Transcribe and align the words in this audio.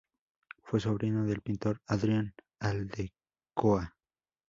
Fue 0.63 0.79
sobrino 0.79 1.25
del 1.27 1.41
pintor 1.43 1.79
Adrián 1.85 2.33
Aldecoa. 2.59 3.93